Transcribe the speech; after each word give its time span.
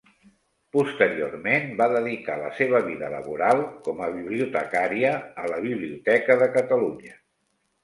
Posteriorment, 0.77 1.67
va 1.81 1.87
dedicar 1.91 2.37
la 2.45 2.49
seva 2.61 2.81
vida 2.87 3.11
laboral 3.17 3.63
com 3.89 4.03
a 4.07 4.11
bibliotecària 4.17 5.15
a 5.45 5.47
la 5.55 5.63
Biblioteca 5.69 6.41
de 6.45 6.51
Catalunya. 6.59 7.17